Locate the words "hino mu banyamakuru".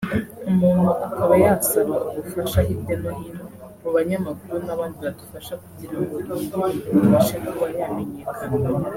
3.21-4.57